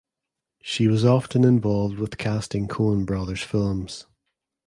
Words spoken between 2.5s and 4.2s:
Coen brothers films.